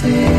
[0.00, 0.30] see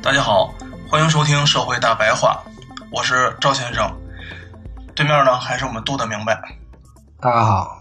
[0.00, 0.52] 大家好，
[0.88, 2.42] 欢迎收听《社会大白话》，
[2.90, 3.88] 我是赵先生，
[4.94, 6.61] 对面呢还是我们杜的明白。
[7.22, 7.78] 大家好，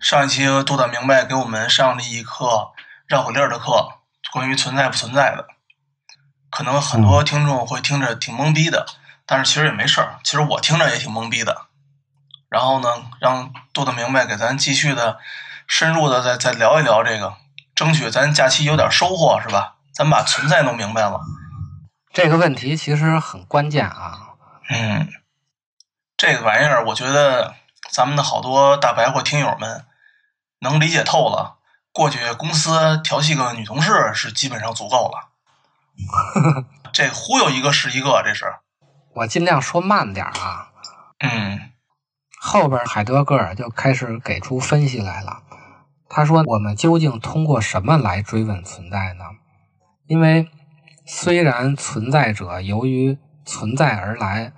[0.00, 2.72] 上一期杜大明白给我们上了一课
[3.06, 4.00] 绕口令的课，
[4.32, 5.46] 关于存在不存在的。
[6.50, 8.84] 可能很多听众会听着挺懵逼的，
[9.26, 11.66] 但是其实也没事儿，其实我听着也挺懵逼的。
[12.48, 12.88] 然后呢，
[13.20, 15.20] 让杜大明白给咱继续的
[15.68, 17.34] 深入的再再聊一聊这个，
[17.76, 19.76] 争取咱假期有点收获，是吧？
[19.94, 21.20] 咱把存在弄明白了。
[22.12, 24.30] 这个问题其实很关键啊。
[24.70, 25.12] 嗯，
[26.16, 27.54] 这个玩意儿，我觉得
[27.90, 29.84] 咱们的好多大白话听友们
[30.60, 31.58] 能理解透了。
[31.92, 35.30] 过去公司调戏个女同事是基本上足够了。
[36.92, 38.54] 这忽悠一个是一个，这是。
[39.14, 40.72] 我尽量说慢点儿啊。
[41.18, 41.72] 嗯
[42.38, 45.42] 后边海德格尔就开始给出分析来了。
[46.08, 49.24] 他说：“我们究竟通过什么来追问存在呢？
[50.06, 50.48] 因为
[51.04, 54.52] 虽然存在者由于存在而来，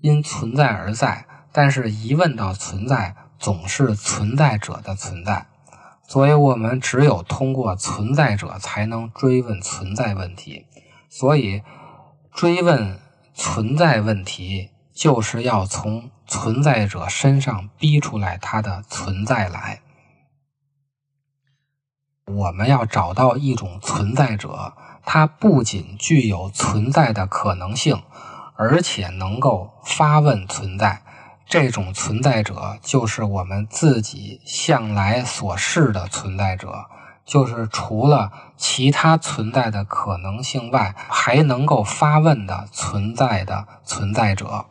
[0.00, 1.26] 因存在而在，
[1.56, 5.46] 但是一问到存在，总是存在者的存在。
[6.02, 10.66] 所以我们只有通过存在者才能追问存在问题。
[11.08, 11.62] 所以
[12.32, 12.98] 追问
[13.34, 19.80] 存在问题，就是要从存在者身上逼出来他的存在来。
[22.26, 28.02] 我们要找到一种存在者，他不仅具有存在的可能性，
[28.56, 31.03] 而且能够发问存在。
[31.54, 36.86] 这种存在者就是我们自己向来所示的存在者，
[37.24, 44.66] 就是除了其他存在的可能性外，还能够发问的存在的存在者。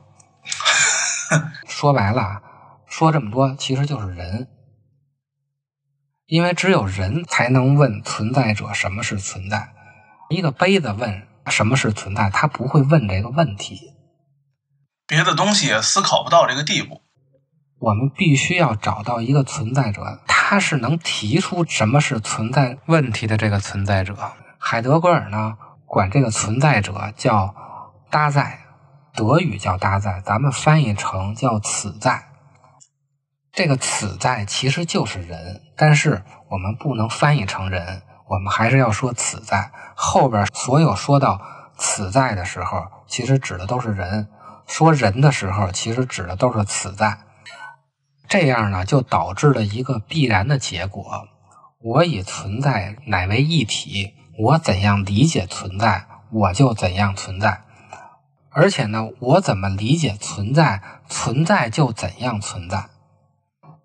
[1.69, 2.41] 说白了，
[2.85, 4.49] 说这么多，其实就是人。
[6.25, 9.69] 因为只有人才能问存在者什么是存在。
[10.27, 13.92] 一个杯子问什么是存在，他不会问这个问题。
[15.05, 17.01] 别的东西也思考不到这个地步。
[17.79, 24.15] 我们必须要找到一个存在者，他是能提出什么是存在问题的这个存在者。
[24.57, 27.53] 海德格尔呢，管这个存在者叫
[28.09, 28.59] “搭在”，
[29.13, 32.29] 德语叫“搭在”，咱们翻译成叫“此在”。
[33.51, 39.69] 这个“此在”其实就是人，但是我们不能翻译成人，我们还是要说“此在”。
[39.93, 41.41] 后边所有说到
[41.77, 44.25] “此在”的时候，其实指的都是人；
[44.65, 47.19] 说人的时候，其实指的都是“此在”。
[48.27, 51.27] 这样呢，就导致了一个必然的结果：
[51.79, 57.61] 我以存在乃为一体，我怎样理解存在，我就怎样存在。
[58.49, 62.89] 而且呢，我怎么理解存在，存在就怎样存在。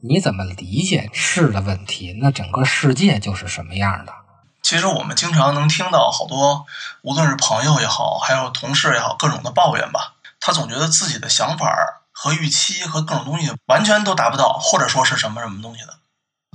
[0.01, 4.13] 你怎么理解是的问题，那整个世界就是什么样的。
[4.63, 6.67] 其实我们经常能听到好多，
[7.03, 10.15] 无论是朋友也好，还有同事也好，各种的抱怨吧。
[10.41, 15.99] 他总觉得自己的想法和预期和各种东西完全都达不到，或者说是什么什么东西的。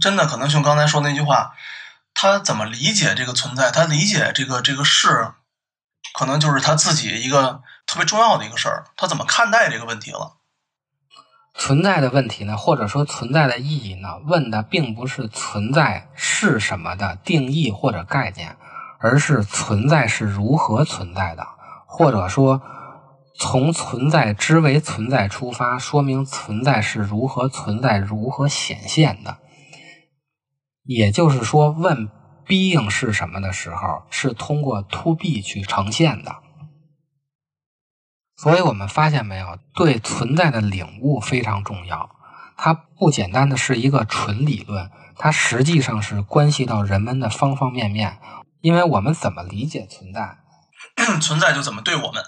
[0.02, 1.54] 真的可能像刚才说那句话，
[2.14, 3.72] 他怎么理解这个存在？
[3.72, 5.34] 他理解这个这个事，
[6.14, 8.86] 可能就是他自己一个特别重要的一个事儿。
[8.96, 10.38] 他怎么看待这个问题了？
[11.56, 18.58] 存在的问题呢，或者说存在的意义呢，问的并不是存在是什么的定义或者概念，
[19.00, 21.46] 而是存在是如何存在的，
[21.86, 22.60] 或者说
[23.36, 29.40] 从存在之为存在出发，说明存在是如何存在、如何显现的。
[30.84, 32.10] 也就是说，问
[32.46, 36.38] being 是什么的时候，是通过 to be 去呈现的。
[38.36, 42.10] 所以我们发现没有，对存在的领悟非常重要。
[42.58, 48.20] 它不简单的是一个纯理论，它实际上是关系到人们的方方面面。
[48.62, 50.38] 因为我们怎么理解存在，
[51.20, 52.24] 存在就怎么对我们？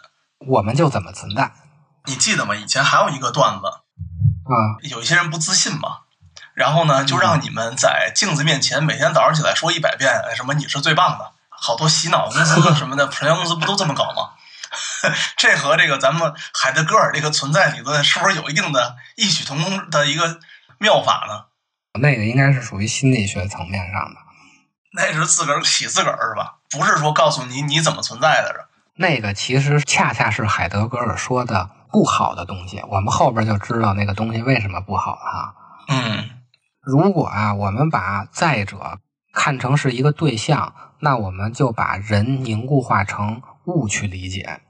[0.47, 1.51] 我们就怎么存在。
[2.05, 2.55] 你记得吗？
[2.55, 4.53] 以前还有一个段子，啊，
[4.83, 5.99] 有一些人不自信嘛，
[6.53, 11.31] 然后呢，就让你们在镜子面前每天早上起来说一百遍，哎什么你是最棒的。
[11.49, 14.31] 好多洗脑公司什么的，传销公司不都这么搞吗？
[15.37, 20.39] 这和这个咱们海德格尔这个存在理论是不是有一定的异曲同工的一个
[20.79, 21.45] 妙法呢？
[21.99, 24.19] 那个应该是属于心理学层面上的。
[24.93, 26.55] 那是自个儿洗自个儿是吧？
[26.69, 28.64] 不是说告诉你你怎么存在的？
[28.97, 32.81] 那个其实恰恰是海德格尔说的不好的东西。
[32.89, 35.55] 我们后边就知道那个东西为什么不好哈、
[35.89, 36.29] 嗯
[36.81, 38.99] 如果啊，我们把在者
[39.33, 44.61] 看成是一个对象，那我们就把人凝固化成物去理解。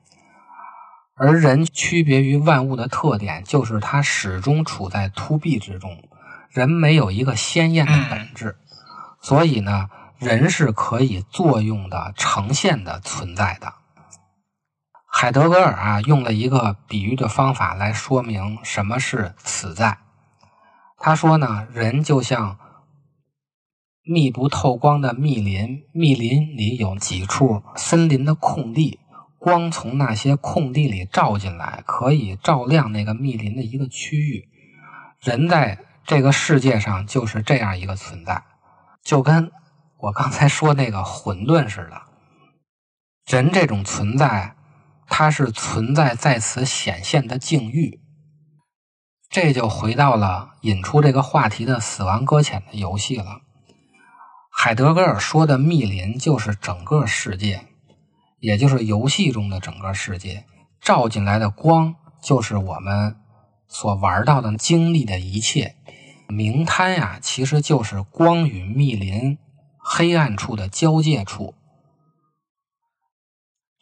[1.17, 6.07] 而人区别于万物的特点，就是它始终处在 to be 之中，
[6.49, 8.55] 人没有一个鲜艳的本质，
[9.21, 13.73] 所以呢，人是可以作用的、呈现的存在的。
[15.17, 19.99] 海德格尔啊，用了一个比喻的方法来说明什么是此在。
[20.97, 22.59] 他说呢，人就像
[24.03, 28.99] 密不透光的密林，密林里有几处森林的空地，
[29.39, 34.49] 光从那些空地里照进来，可以照亮那个密林的一个区域。
[35.21, 38.43] 人在这个世界上就是这样一个存在，
[39.01, 39.49] 就跟
[39.97, 42.01] 我刚才说那个混沌似的。
[43.27, 44.54] 人这种存在，
[45.07, 48.01] 它是存在在此显现的境遇。
[49.29, 53.41] 这就回到了引出这个话题的死亡搁浅的游戏了。
[54.49, 57.65] 海德格尔说的密林就是整个世界，
[58.39, 60.45] 也就是游戏中的整个世界。
[60.79, 63.17] 照进来的光就是我们
[63.67, 65.75] 所玩到的、经历的一切。
[66.27, 69.37] 明滩呀、其实就是光与密林
[69.77, 71.53] 黑暗处的交界处。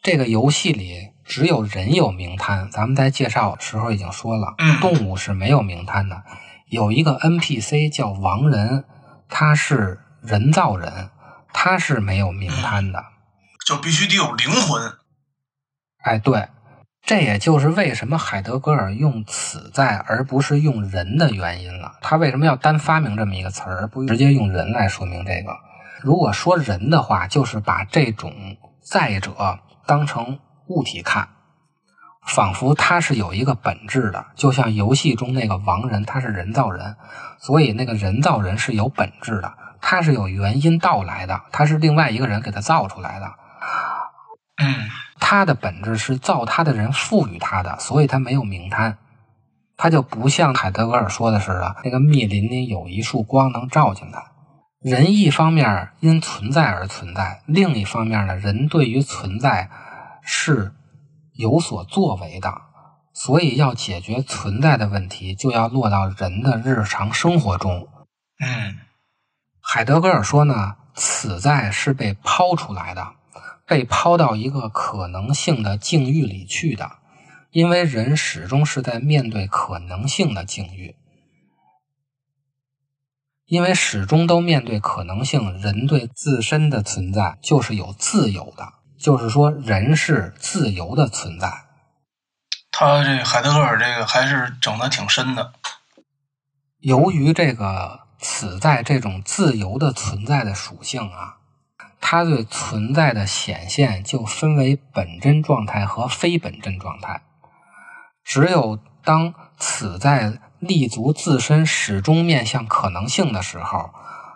[0.02, 6.22] 这个游戏里只有人有明滩，咱们在介绍时候已经说了，嗯动物是没有明滩的。
[6.68, 8.84] 有一个 NPC 叫王人，
[9.28, 11.10] 他是人造人，
[11.52, 13.04] 他是没有明滩的。
[13.66, 14.92] 就必须得有灵魂。
[16.02, 16.48] 哎，对，
[17.02, 21.94] 这也就是为什么海德格尔用“此在”而不是用“人”的原因了。
[22.02, 25.56] 他为什么要单发明这么一个词儿，而不直接用“人”来说明这个？
[26.02, 28.32] 如果说“人”的话，就是把这种
[28.82, 31.28] 在者当成物体看，
[32.26, 36.96] 仿佛它是有一个本质的，就像游戏中那个亡人，他是人造人，
[37.38, 43.26] 所以那个人造人是有本质的，他是有原因到来的，他是另外一个人给他造出来的。
[44.56, 44.90] 嗯
[45.20, 48.98] 他的本质是造他的人赋予他的，所以他没有名摊，
[49.76, 54.22] 他就不像海德格尔说的似的，那个密林里有一束光能照进来。
[54.80, 59.70] 人一方面因存在而存在，另一方面呢，人对于存在
[60.24, 60.72] 是
[61.32, 62.62] 有所作为的，
[63.12, 67.88] 所以要解决存在的问题，就要落到人的日常生活中。
[68.40, 68.78] 嗯
[69.60, 73.14] 海德格尔说呢，此在是被抛出来的，
[73.66, 76.98] 被抛到一个可能性的境遇里去的，
[77.50, 80.96] 因为人始终是在面对可能性的境遇，
[83.46, 91.66] 因为始终都面对可能性，人对自身的存在就是有自由的，就是说人是自由的存在。
[92.70, 95.52] 他这海德格尔这个还是整的挺深的。
[96.78, 101.36] 由于这个此在这种自由的存在的属性啊，
[102.00, 107.20] 它对存在的显现就分为本真状态和非本真状态。
[108.24, 113.90] 只有当此在立足自身始终面向可能性的时候，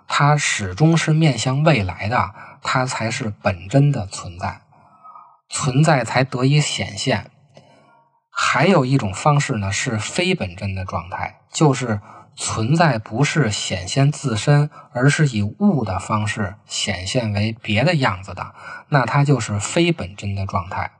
[0.06, 4.60] 它始终是面向未来的，它才是本真的存在，
[5.48, 7.30] 存在才得以显现。
[8.30, 12.00] 还有一种方式呢，是非本真的状态，就是
[12.36, 18.54] 存在不是显现自身，而是以物的方式显现为别的样子的，
[18.90, 20.92] 那它就是非本真的状态。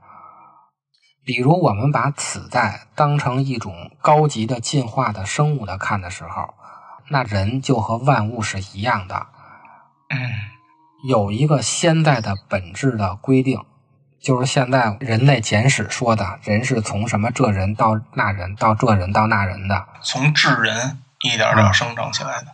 [1.24, 6.54] 比如，我们把此在当成一种高级的进化的生物的看的时候，
[7.10, 9.26] 那人就和万物是一样的，
[10.08, 10.18] 嗯
[11.04, 13.60] 有一个现在的本质的规定，
[14.20, 22.48] 就是现在人类简史说的人是从什么这人到那人到这人到那人的，从智人一点点生长起来的。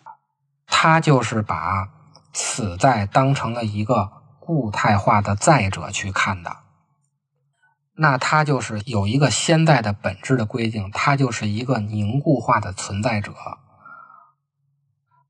[0.66, 1.88] 他就是把
[2.32, 4.10] 此在当成了一个
[4.40, 6.56] 固态化的在者去看的。
[7.96, 13.32] 那他就是有一个现在的本质的规定，它就是一个凝固化的存在者。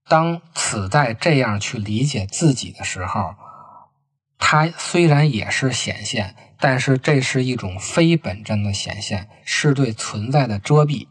[0.08, 3.34] 当此在这样去理解自己的时候，
[4.38, 11.08] 它虽然也是显现，但是这是一种非本真的显现，是对存在的遮蔽。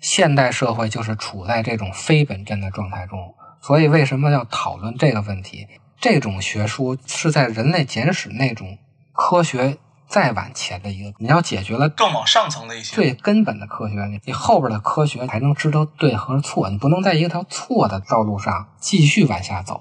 [0.00, 5.66] 现代社会就是处在这种非本真的状态中，所以为什么要讨论这个问题？
[6.00, 8.78] 这种学说是在人类简史那种
[9.12, 9.76] 科学
[10.10, 12.96] 再往前的一个，你要解决了更往上层的一些。
[12.96, 19.80] 最根本的科学，你你后边的科学才能知道对和错，你不能在一条错的道路上继续往下走。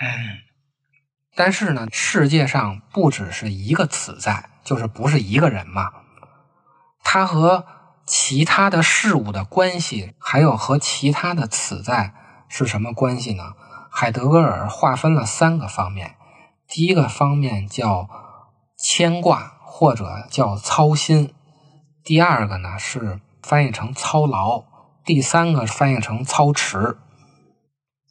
[0.00, 0.38] 嗯
[1.34, 5.90] 但是呢，世界上不只是一个此在，就是不是一个人嘛，
[7.02, 7.66] 他和
[8.06, 12.14] 其他的事物的关系，还有和其他的此在
[12.48, 13.54] 是什么关系呢？
[13.90, 16.16] 海德格尔划分了三个方面，
[16.68, 18.08] 第一个方面叫
[18.78, 21.34] 牵挂或者叫操心，
[22.04, 24.62] 第二个呢是翻译成操劳，
[25.04, 26.96] 第三个翻译成操持。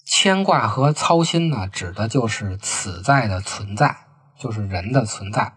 [0.06, 3.96] 牵挂和操心呢，指的就是此在的存在，
[4.38, 5.54] 就是人的存在。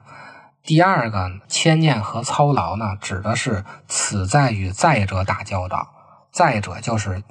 [0.62, 5.88] 第二个牵念和操劳呢，指的是此在与在者打交道，
[6.32, 7.24] 在者就是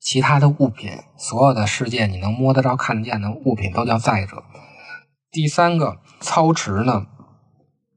[0.00, 4.42] 其他的物品，所有的世界你能摸得着、看得见的物品都叫在者。
[5.30, 7.06] 第三个操持呢，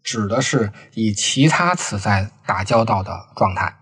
[0.06, 3.76] 指的是以其他此在打交道的状态。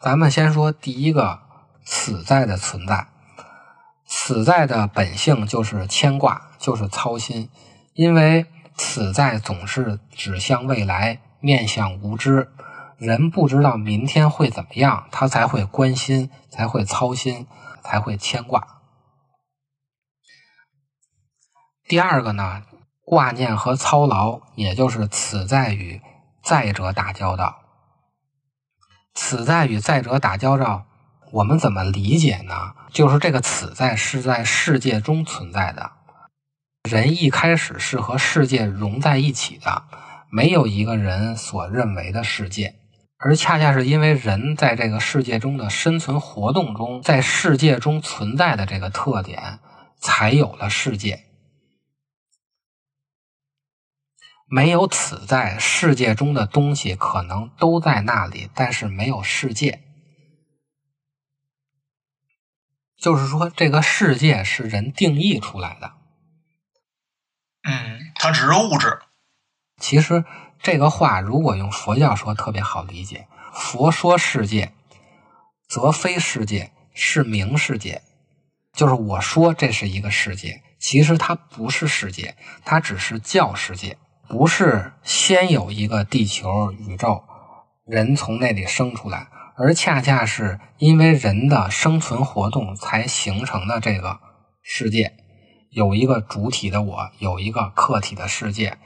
[0.00, 1.40] 咱们先说第一个
[1.84, 3.06] 此在的存在。
[4.04, 7.48] 此在的本性就是牵挂，就是操心，
[7.94, 12.52] 因为此在总是指向未来，面向无知。
[12.98, 17.46] 人不知道明天会怎么样，他才会关心，才会操心，
[17.82, 18.80] 才会牵挂。
[21.88, 22.62] 第二个呢，
[23.06, 26.02] 挂念和操劳，也就是此在与
[26.42, 27.60] 在者打交道。
[29.14, 30.86] 此在与在者打交道，
[31.30, 32.74] 我们怎么理解呢？
[32.90, 35.92] 就是这个此在是在世界中存在的，
[36.90, 39.84] 人一开始是和世界融在一起的，
[40.28, 42.74] 没有一个人所认为的世界，
[43.18, 49.60] 而恰恰是因为人在这个世界中的生存活动中，在世界中存在的这个特点，
[50.00, 51.25] 才有了世界。
[54.48, 59.82] 没有此在，世界中的东西可能都在那里，但是没有世界。
[62.96, 65.94] 就是说，这个世界是人定义出来的。
[67.62, 69.00] 嗯，它只是物质。
[69.78, 70.24] 其实
[70.62, 73.26] 这个话如果用佛教说，特别好理解。
[73.52, 74.72] 佛说世界，
[75.68, 78.02] 则非世界，是名世界。
[78.72, 83.98] 就是我说这是一个世界，其实它不是世界，它只是叫世界。
[84.28, 87.22] 不是先有一个地球、宇宙，
[87.84, 94.18] 人从那里生出来，而恰恰是因为人的生存活动才形成的这个
[94.62, 95.12] 世界，
[95.70, 98.78] 有一个主体的我，有一个客体的世界，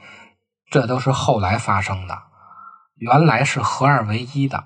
[0.69, 2.19] 这都是后来发生的。
[2.97, 4.65] 原来是合二为一的。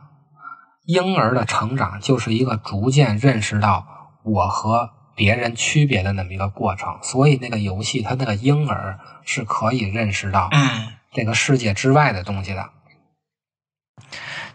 [0.85, 3.87] 婴儿的成长就是一个逐渐认识到
[4.23, 12.69] 我和别人区别的那么一个过程，所以那个游戏它那个婴儿是可以认识到嗯这个世界之外的东西的。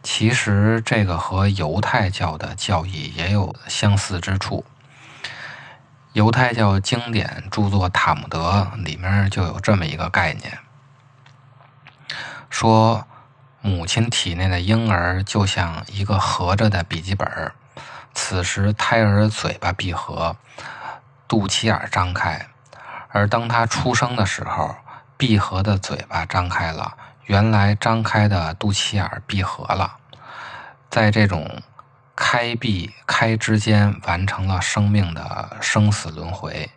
[0.02, 4.64] 其实这个和犹太教的教义也有相似之处。
[6.12, 10.58] 犹太教经典著作《塔木德》里面就有这么一个概念，
[12.48, 13.06] 说
[13.62, 17.54] 母亲体内的婴儿就像一个合着的笔记本儿，
[18.14, 20.36] 此时胎儿嘴巴闭合，
[21.26, 22.48] 肚脐眼儿张开，
[23.08, 24.74] 而当他出生的时候，
[25.16, 29.96] 闭合的嘴巴张开了，原来张开的肚脐眼儿闭合了，
[30.90, 31.62] 在这种
[32.16, 36.70] 开闭开之间完成了生命的生死轮回。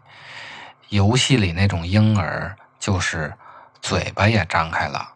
[0.89, 3.33] 游戏里那种婴儿就是
[3.81, 5.09] 嘴巴也张开了，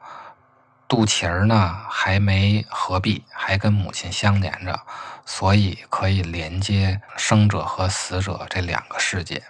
[0.87, 4.79] 肚脐儿呢还没合闭，还跟母亲相连着，
[5.25, 9.43] 所以可以连接生者和死者这两个世界。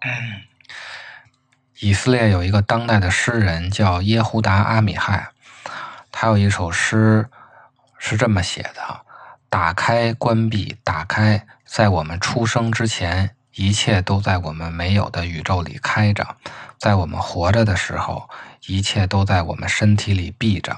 [0.00, 0.42] 嗯
[1.80, 5.28] 以色列有一个当代的诗人叫耶胡达阿米亥，
[6.10, 7.28] 他有一首诗
[7.98, 9.02] 是这么写的
[9.48, 16.24] ：“打开，关闭，打开，在我们出生之前，一切都在我们没有的宇宙里开着；
[16.78, 18.28] 在我们活着的时候，
[18.66, 20.74] 一切都在我们身体里闭着；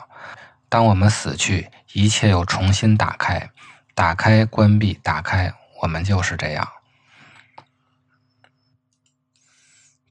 [0.68, 3.50] 当我们死去，一切又重新打开，
[3.94, 6.68] 打开，关闭，打开，我们就是这样。”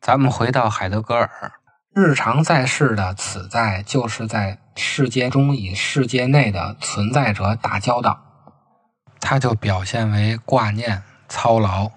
[0.01, 1.51] 咱们回到海德格尔，
[1.93, 8.23] 日常在世的此在，就是在世界中与世界内的存在者打交道，
[9.19, 11.91] 它就表现为挂念、操劳。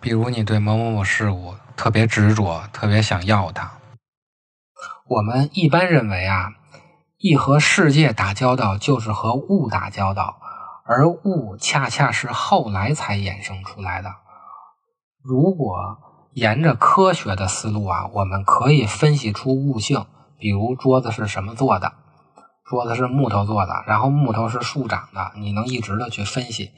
[0.00, 3.75] 比如你对某某某事物特别执着，特别想要它。
[5.08, 6.54] 我们一般认为啊，
[7.18, 10.40] 一和世界打交道就是和物打交道，
[10.84, 14.16] 而物恰恰是后来才衍生出来的。
[15.22, 15.98] 如果
[16.32, 20.06] 沿着科学的思路啊，我们可以分析出物性，
[20.38, 21.92] 比如桌子是什么做的，
[22.64, 26.72] 桌子是木头做的，然后木头是树长的，你能一直的去分析，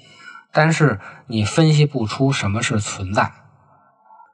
[0.52, 3.32] 但是你分析不出什么是存在。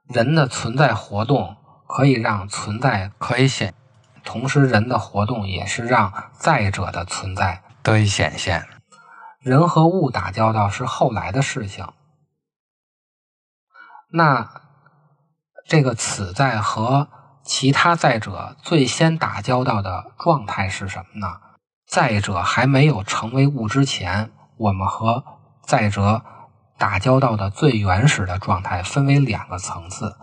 [0.08, 3.72] 人的存在活动可以让存在可以显，
[4.24, 8.66] 同时人的活动也是让在者的存在得以显现。
[9.40, 11.86] 人和物打交道是后来的事情，
[14.10, 14.62] 那。
[15.66, 17.08] 这个此在和
[17.42, 21.40] 其他在者最先打交道的状态是什么呢？
[21.88, 25.24] 在者还没有成为物之前，我们和
[25.62, 26.22] 在者
[26.76, 30.18] 打交道的最原始的状态分为两个层次。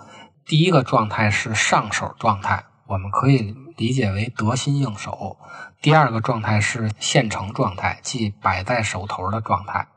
[0.46, 5.38] 第一个状态是上手状态，我们可以理解为得心应手；
[5.82, 9.88] 第二个状态是现成状态，即摆在手头的状态。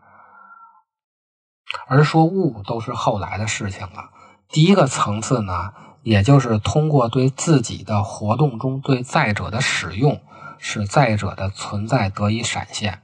[1.89, 4.11] 而说物都是后来的事情了。
[4.49, 5.73] 第一个层次呢，
[6.05, 10.23] 也就是通过对自己的活动中对在者的使用，
[10.59, 13.03] 使在者的存在得以闪现。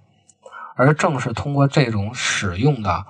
[0.77, 3.05] 而正是通过这种使用的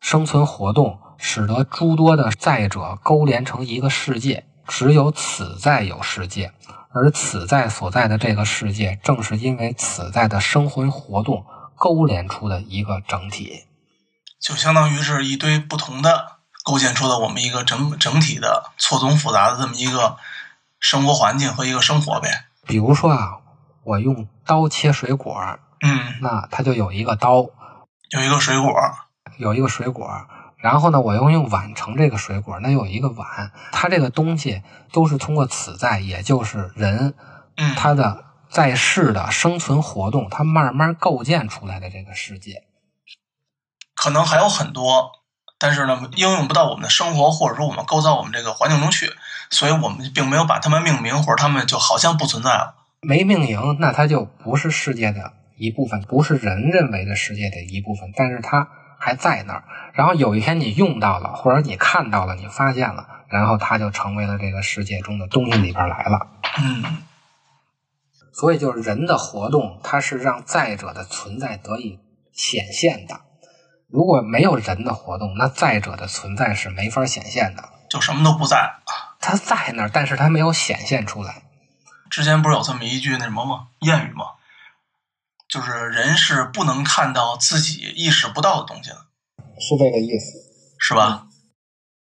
[0.00, 4.46] 生存活动，使得诸多的在者勾连成一个世界。
[4.68, 6.52] 只有此在有世界，
[6.92, 13.64] 而此在所在的这个世界，正是因为此在的生活活动勾连出的一个整体。
[14.38, 16.38] 就相当于是一堆不同的。
[16.64, 20.18] 构建出了我们一个整整体的错综复杂的这么一个
[20.78, 22.44] 生活环境和一个生活呗。
[22.66, 23.38] 比如说啊，
[23.84, 25.34] 我用刀切水果，
[25.80, 27.46] 嗯，那它就有一个刀，
[28.10, 28.70] 有一个水果，
[29.38, 30.06] 有一个水果。
[30.58, 33.52] 然后呢，我又用碗盛这个水果，那有一个碗。
[33.72, 37.14] 它这个东西都是通过此在，也就是人，
[37.56, 42.64] 嗯，他的在世的生存活动，它慢慢构建出来的这个世界。
[43.94, 45.12] 可能还有很多。
[45.60, 49.10] 但是呢，应用不到我们的生活，或者说我们构造我们这个环境中去，
[49.50, 52.76] 所以我们并没有把它们命名，或者它们就好像不存在了。
[53.00, 58.12] 没命名，那它就不是世界的一部分，不是人认为的世界的一部分。
[58.14, 58.68] 但是它
[59.08, 59.64] 还在那儿。
[59.94, 66.28] 然后有一天你用到了，或者你看到了，你发现了，然后它就成为了这个世界中的东西里边来了。
[66.58, 66.98] 嗯，
[68.32, 71.98] 所以就是人的活动，它是让在者的存在得以
[72.32, 73.20] 显现的。
[73.90, 78.74] 如果没有人的活动，那在者的存在是没法显现的，就什么都不在。
[79.20, 81.42] 它在那儿，但是它没有显现出来。
[82.10, 83.68] 之前不是有这么一句那什么吗？
[83.80, 84.37] 谚语吗？
[85.48, 88.96] 就是人是不能看到自己意识不到的东西的，
[89.58, 90.38] 是这个意思，
[90.78, 91.26] 是吧？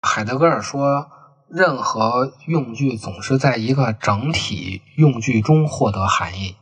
[0.02, 1.10] 海德格尔说，
[1.50, 6.58] 任何用具总是在一个整体用具中获得含义。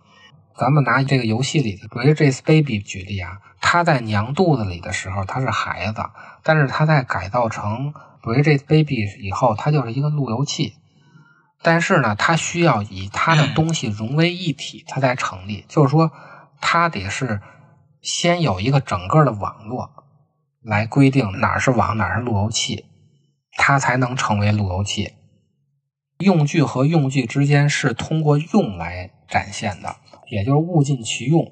[0.57, 6.01] 咱们拿这个游戏里的 Bridges Baby 举例啊，他在娘肚子里的时候他是孩子，
[6.43, 10.75] 但是他在改造成 Bridges Baby 以后，他就是一个路由器。
[11.61, 15.65] 但是呢，他需要以他的东西融为一体，它才成立。
[15.67, 16.11] 就是说，
[16.67, 17.41] 它得是
[18.01, 20.03] 先有一个整个的网络
[20.63, 22.85] 来规定哪儿是网，哪儿是路由器，
[23.51, 25.13] 它才能成为路由器。
[26.17, 29.97] 用具和用具之间是通过用来展现的。
[30.31, 31.51] 也就是物尽其用，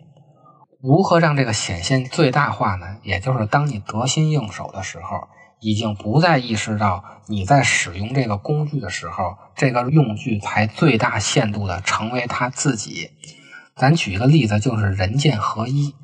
[0.82, 2.98] 如何让这个显现最大化呢？
[3.04, 5.28] 也就是当你得心应手的时候，
[5.60, 13.12] 已经不再意识到你在使用这个工具的时候，这个用具才最大限度的成为它自己。
[13.76, 15.96] 咱举一个例子，就是人剑合一，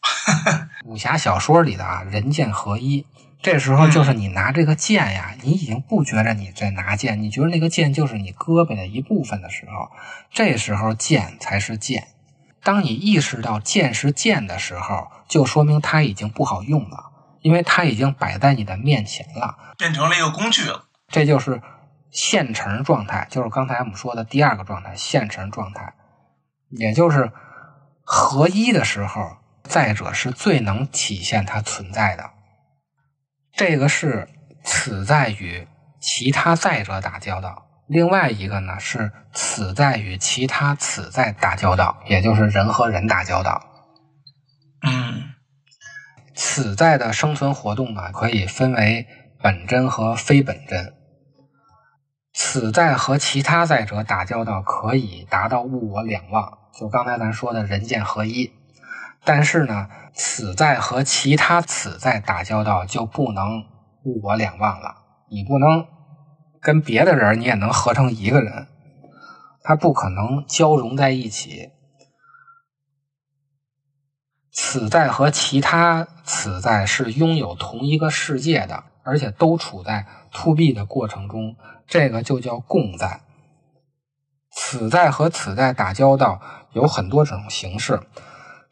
[0.84, 3.06] 武侠小说里的啊，人剑合一。
[3.40, 9.90] 这时候就是你拿这个剑呀，你已经不觉着你在拿剑，你觉得那个剑就是你胳膊的一部分的时候，
[10.30, 12.06] 这时候剑才是剑，
[12.62, 19.74] 当你意识到剑是剑的时候，就说明它已经不好用了，因为它已经摆在你的面前了。
[19.76, 20.84] 变成了一个工具了。
[21.08, 21.60] 这就是
[22.12, 25.94] 现成状态，就是刚才我们说的第二个状态，现成状态，
[26.72, 27.30] 也就是
[28.02, 32.30] 合一的时候，再者是最能体现它存在的。
[33.54, 34.28] 这个是
[34.64, 35.68] 此在与
[36.00, 43.62] 其他在者打交道，另外一个呢是此在与其他此在打交道，也就是人和人打交道。
[44.84, 45.34] 嗯
[46.34, 49.06] 此在的生存活动呢，可以分为
[49.40, 50.94] 本真和非本真。
[52.32, 58.52] 此在和其他在者打交道，可以达到物我两忘，就刚才咱说的人剑合一。
[59.24, 63.64] 但是呢，此在和其他此在打交道，就不能
[64.04, 64.96] 物我两忘了。
[65.30, 65.86] 你不能
[66.60, 68.66] 跟别的人，你也能合成一个人，
[69.62, 71.70] 它不可能交融在一起。
[74.50, 81.56] 此在和其他此在是拥有同一个世界的，而且都处在 to B 的过程中，
[81.86, 83.22] 这个就叫共在。
[84.54, 86.40] 此在和此在打交道
[86.72, 88.00] 有很多种形式，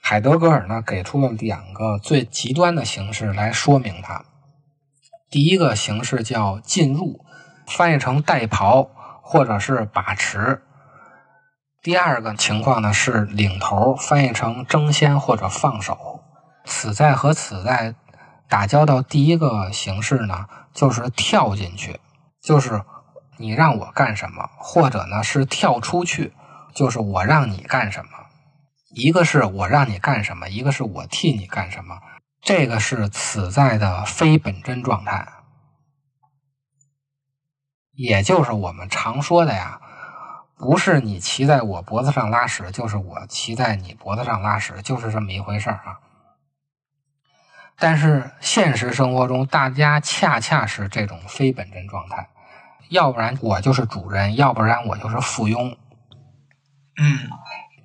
[0.01, 4.25] 海德格尔呢给出了两个最极端的形式来说明它。
[5.31, 7.25] 第一个形式叫进入，
[7.66, 8.88] 翻译成带刨
[9.23, 10.62] 或者是把持。
[11.83, 16.23] 第二个情况呢是领头，翻译成争先或者放手。
[16.66, 17.95] 此在和此在
[18.49, 21.99] 打交道，第一个形式呢就是跳进去，
[22.43, 22.83] 就是
[23.40, 26.35] 你让我干什么，或者呢是跳出去，
[26.74, 28.11] 就是我让你干什么。
[28.90, 31.98] 一个是我让你干什么，一个是我替你干什么。
[32.42, 35.26] 这个是此在的非本真状态，
[37.92, 39.81] 也就是我们常说的呀。
[40.57, 46.00] 不是你骑在我脖子上拉屎，就是我骑在你脖子上拉屎，就是这么一回事儿啊。
[47.79, 52.29] 但是现实生活中，大家恰恰是这种非本真状态，
[52.90, 55.76] 要不然我就是主人，要不然我就是附庸。
[57.00, 57.18] 嗯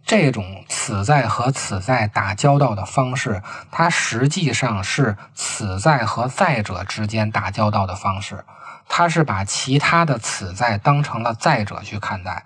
[0.05, 3.41] 这种此在和此在打交道的方式，
[3.71, 8.45] 它实际上是此在和在者之间打交道的方式。
[8.87, 12.45] 它是把其他的此在当成了在者去看待。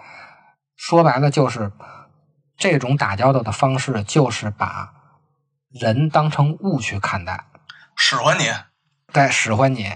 [0.77, 1.73] 说白了，就是
[2.57, 4.93] 这种打交道的方式，就是把
[5.69, 7.43] 人当成物去看待，
[7.97, 8.45] 使唤你。
[9.11, 9.95] 在使唤你。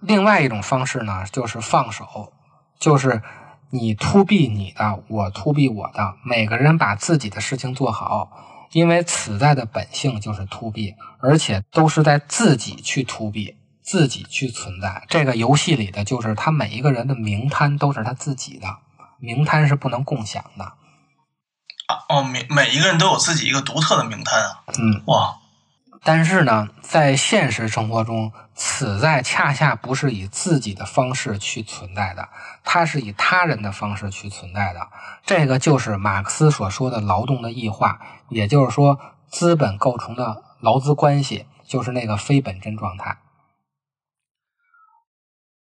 [0.00, 2.32] 另外一种方式呢，就是放手，
[2.78, 3.22] 就是
[3.70, 8.30] 你 to B 你的，我 to B 我的，每个人把自己的事情做好，
[8.72, 15.04] 因为此在的本性就是 to B，而且都是在自己去 to B，自己去存在。
[15.08, 18.78] 这个游戏里的就是他每一个人的名摊都是他自己的，
[19.18, 20.64] 名摊是不能共享的。
[20.64, 24.62] 啊哦，每每一个人都有自己一个独特的名摊啊！
[24.78, 25.36] 嗯，哇，
[26.02, 32.28] 但是呢，在现实生活中，此在恰恰不是以自己的方式去存在的，
[32.64, 34.88] 它是以他人的方式去存在的。
[35.24, 43.18] 这个就是马克思所说的劳动的异化，也就是说，资本构成的劳资关系就是那个非本真状态。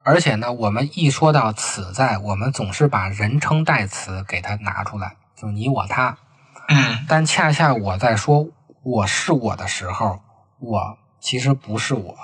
[0.02, 6.18] 而且呢，我们一说到此在，我们总是把人称代词给它拿出来，就是你我他。
[6.66, 8.48] 嗯但恰恰我在说
[8.84, 10.20] 我是我的时候，
[10.60, 12.16] 我其实不是我。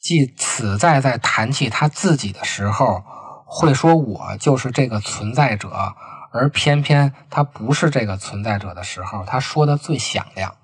[0.00, 3.02] 即此在在谈起他自己的时候，
[3.44, 5.94] 会说我就是这个存在者，
[6.32, 10.56] 而偏偏他不是这个存在者的时候，他说的最响亮。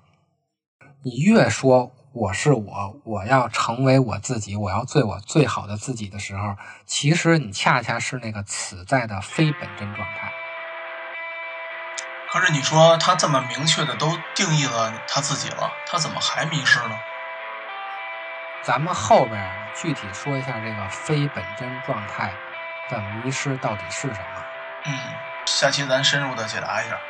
[1.03, 10.31] 你越说我是我，我要成为我自己，我要做我最好的自己的时候，其实你恰恰是那个此在的非本真状态。
[12.31, 16.97] 可是你说他这么明确的都定义了他自己了，他怎么还迷失呢？
[18.63, 22.39] 咱们后边具体说一下这个非本真状态
[22.87, 24.45] 的迷失到底是什么。
[24.85, 27.01] 嗯，下期咱深入的解答一下。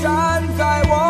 [0.00, 1.01] 站在我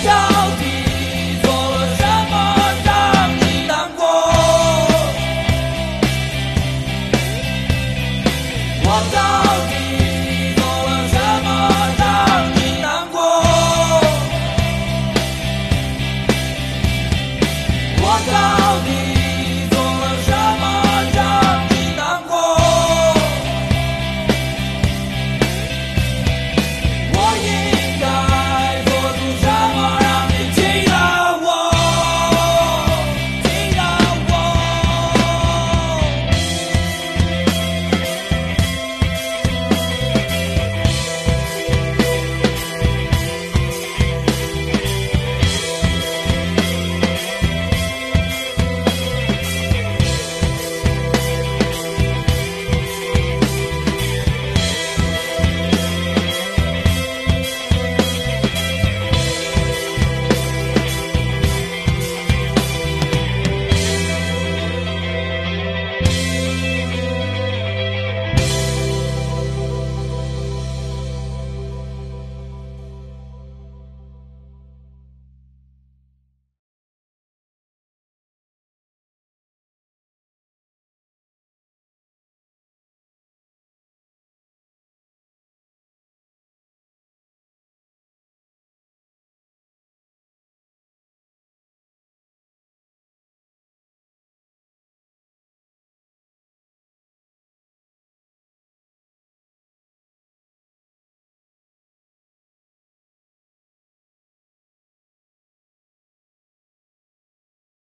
[0.00, 0.37] Yeah.